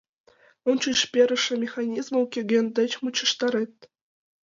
[0.69, 3.73] Ончыч перыше механизмым кӧгӧн деч мучыштарет.